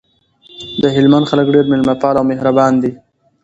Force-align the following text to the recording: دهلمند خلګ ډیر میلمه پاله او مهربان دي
دهلمند 0.81 1.29
خلګ 1.31 1.47
ډیر 1.55 1.65
میلمه 1.71 1.95
پاله 2.01 2.19
او 2.19 2.27
مهربان 2.31 2.73
دي 2.81 2.91